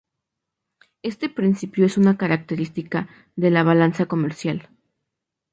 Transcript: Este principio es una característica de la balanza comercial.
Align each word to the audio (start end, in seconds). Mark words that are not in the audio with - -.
Este 1.03 1.29
principio 1.29 1.85
es 1.85 1.95
una 1.95 2.17
característica 2.17 3.07
de 3.35 3.51
la 3.51 3.61
balanza 3.61 4.07
comercial. 4.07 4.67